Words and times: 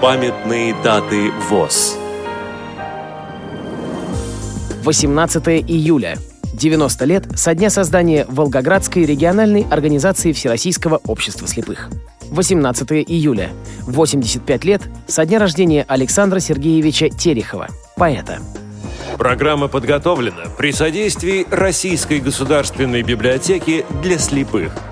Памятные 0.00 0.74
даты 0.82 1.30
ВОЗ. 1.50 1.98
18 4.82 5.46
июля. 5.68 6.16
90 6.54 7.04
лет 7.04 7.24
со 7.38 7.54
дня 7.54 7.68
создания 7.68 8.24
Волгоградской 8.26 9.04
региональной 9.04 9.66
организации 9.70 10.32
Всероссийского 10.32 11.02
общества 11.06 11.46
слепых. 11.46 11.90
18 12.30 12.92
июля. 12.92 13.50
85 13.82 14.64
лет 14.64 14.80
со 15.06 15.26
дня 15.26 15.38
рождения 15.38 15.84
Александра 15.86 16.40
Сергеевича 16.40 17.10
Терехова, 17.10 17.68
поэта. 17.98 18.38
Программа 19.18 19.68
подготовлена 19.68 20.44
при 20.56 20.72
содействии 20.72 21.46
Российской 21.50 22.20
государственной 22.20 23.02
библиотеки 23.02 23.84
для 24.02 24.18
слепых– 24.18 24.72